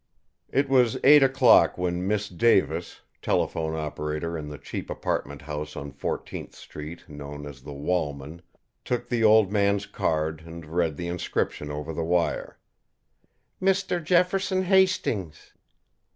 [0.49, 5.91] It was eight o'clock when Miss Davis, telephone operator in the cheap apartment house on
[5.91, 8.41] Fourteenth street known as The Walman,
[8.83, 12.57] took the old man's card and read the inscription, over the wire:
[13.61, 14.03] "'Mr.
[14.03, 15.53] Jefferson Hastings.'"